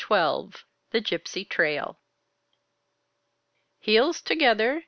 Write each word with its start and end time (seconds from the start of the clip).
XII 0.09 0.49
The 0.89 0.99
Gypsy 0.99 1.47
Trail 1.47 1.99
"Heels 3.79 4.19
together. 4.23 4.79